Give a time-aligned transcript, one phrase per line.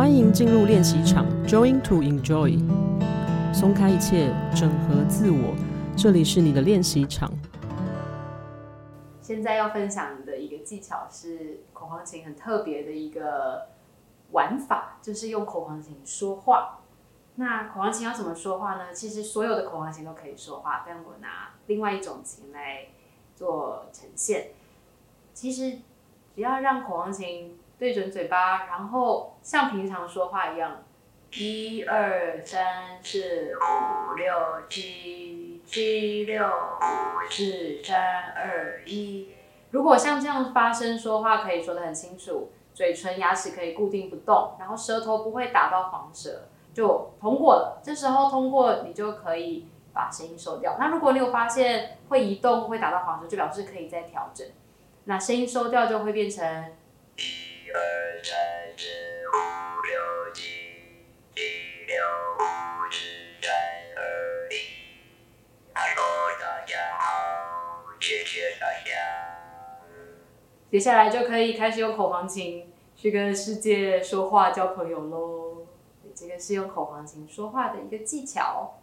[0.00, 2.58] 欢迎进入练习场，Join to enjoy，
[3.52, 5.54] 松开一切，整合自我，
[5.94, 7.30] 这里是你的练习场。
[9.20, 13.66] 现在要分享的一个技巧是口簧琴很特别的一个
[14.30, 16.78] 玩法，就是用口簧琴说话。
[17.34, 18.94] 那口簧琴要怎么说话呢？
[18.94, 22.86] 其实所有的口簧琴都可以说话，但我拿另外一种琴来
[23.36, 24.52] 做呈现。
[25.34, 25.72] 其实
[26.34, 30.82] 只要让口簧琴对准嘴巴，然后像平常说话一样，
[31.32, 34.34] 一二三四五六
[34.68, 39.30] 七七六五四三二一。
[39.70, 47.80] 如果像这样发声说话，可以说得很清楚，嘴唇牙齿可以固定不动，然后舌头不会打到黄舌，就通过了。
[47.82, 50.76] 这时候通过，你就可以把声音收掉。
[50.78, 54.46] 那如果你有发现会移动、会打到黄舌，就表示可以再调整。
[55.04, 56.66] 那声音收掉就会变成
[70.70, 75.66] 接下来就可以开始用口簧琴去跟世界说话、交朋友喽。
[76.14, 78.74] 这个是用口簧琴说话的一个技巧。